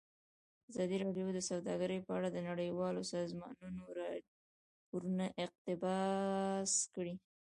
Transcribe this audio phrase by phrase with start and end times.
[0.71, 7.15] ازادي راډیو د سوداګري په اړه د نړیوالو سازمانونو راپورونه اقتباس کړي.